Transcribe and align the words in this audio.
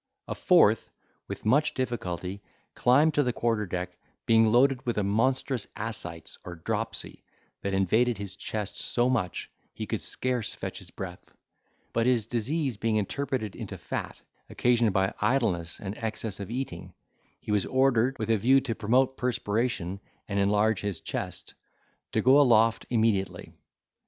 A 0.27 0.33
fourth, 0.33 0.89
with 1.27 1.45
much 1.45 1.75
difficulty, 1.75 2.41
climbed 2.73 3.13
to 3.13 3.21
the 3.21 3.31
quarter 3.31 3.67
deck, 3.67 3.99
being 4.25 4.47
loaded 4.51 4.83
with 4.83 4.97
a 4.97 5.03
monstrous 5.03 5.67
ascites, 5.75 6.39
or 6.43 6.55
dropsy, 6.55 7.23
that 7.61 7.75
invaded 7.75 8.17
his 8.17 8.35
chest 8.35 8.79
so 8.81 9.11
much, 9.11 9.51
he 9.75 9.85
could 9.85 10.01
scarce 10.01 10.55
fetch 10.55 10.79
his 10.79 10.89
breath; 10.89 11.31
but 11.93 12.07
his 12.07 12.25
disease 12.25 12.77
being 12.77 12.95
interpreted 12.95 13.55
into 13.55 13.77
fat, 13.77 14.19
occasioned 14.49 14.91
by 14.91 15.13
idleness 15.21 15.79
and 15.79 15.95
excess 15.99 16.39
of 16.39 16.49
eating, 16.49 16.95
he 17.39 17.51
was 17.51 17.67
ordered, 17.67 18.17
with 18.17 18.31
a 18.31 18.37
view 18.37 18.59
to 18.59 18.73
promote 18.73 19.17
perspiration 19.17 19.99
and 20.27 20.39
enlarge 20.39 20.81
his 20.81 20.99
chest, 20.99 21.53
to 22.11 22.23
go 22.23 22.41
aloft 22.41 22.87
immediately. 22.89 23.53